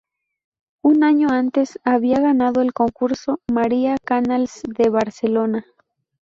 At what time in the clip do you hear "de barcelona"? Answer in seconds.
4.67-5.63